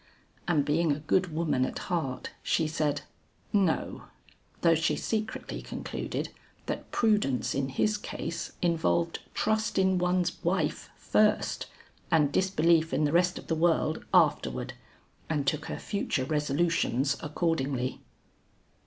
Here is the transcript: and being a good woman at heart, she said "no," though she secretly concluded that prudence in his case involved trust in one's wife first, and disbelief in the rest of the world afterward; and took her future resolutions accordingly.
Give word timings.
and 0.47 0.65
being 0.65 0.91
a 0.91 0.97
good 0.99 1.31
woman 1.31 1.63
at 1.63 1.77
heart, 1.77 2.31
she 2.41 2.67
said 2.67 3.01
"no," 3.53 4.05
though 4.61 4.73
she 4.73 4.95
secretly 4.95 5.61
concluded 5.61 6.29
that 6.65 6.89
prudence 6.89 7.53
in 7.53 7.69
his 7.69 7.99
case 7.99 8.51
involved 8.63 9.19
trust 9.35 9.77
in 9.77 9.99
one's 9.99 10.43
wife 10.43 10.89
first, 10.97 11.67
and 12.09 12.31
disbelief 12.31 12.91
in 12.95 13.03
the 13.03 13.13
rest 13.13 13.37
of 13.37 13.45
the 13.45 13.53
world 13.53 14.03
afterward; 14.11 14.73
and 15.29 15.45
took 15.45 15.65
her 15.65 15.77
future 15.77 16.25
resolutions 16.25 17.15
accordingly. 17.19 18.01